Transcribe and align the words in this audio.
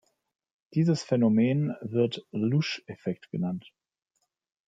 Dieses 0.73 1.03
Phänomen 1.03 1.75
wird 1.81 2.25
Louche-Effekt 2.31 3.29
genannt. 3.29 3.71